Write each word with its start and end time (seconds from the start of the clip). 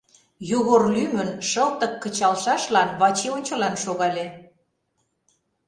Йогор 0.49 0.83
лӱмын, 0.95 1.29
шылтык 1.49 1.93
кычалшашлан, 2.03 2.89
Вачи 2.99 3.27
ончылан 3.35 3.75
шогале. 3.83 4.25